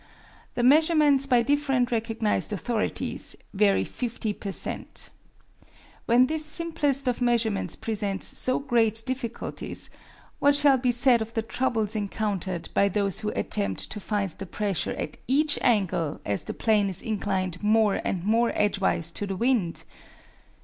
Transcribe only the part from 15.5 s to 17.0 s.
angle as the plane